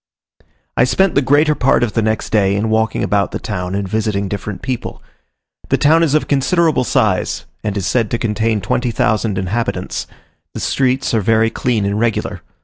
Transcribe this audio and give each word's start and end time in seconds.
I 0.75 0.83
spent 0.83 1.13
the 1.13 1.21
greater 1.21 1.53
part 1.53 1.83
of 1.83 1.93
the 1.93 2.01
next 2.01 2.31
day 2.31 2.55
in 2.55 2.71
walking 2.71 3.03
about 3.03 3.29
the 3.29 3.37
town 3.37 3.75
and 3.75 3.87
visiting 3.87 4.27
different 4.27 4.63
people. 4.63 4.99
The 5.69 5.77
town 5.77 6.01
is 6.01 6.15
of 6.15 6.27
considerable 6.27 6.83
size, 6.83 7.45
and 7.63 7.77
is 7.77 7.85
said 7.85 8.09
to 8.09 8.17
contain 8.17 8.61
20,000 8.61 9.37
inhabitants; 9.37 10.07
the 10.55 10.59
streets 10.59 11.13
are 11.13 11.21
very 11.21 11.51
clean 11.51 11.85
and 11.85 11.99
regular. 11.99 12.41